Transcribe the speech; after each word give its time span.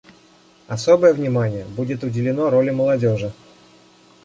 Особое 0.67 1.13
внимание 1.13 1.63
будет 1.65 2.03
уделено 2.03 2.49
роли 2.49 2.71
молодежи. 2.71 3.31